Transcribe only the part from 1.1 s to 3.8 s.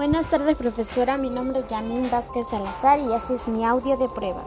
Mi nombre es Yamin Vázquez Salazar y este es mi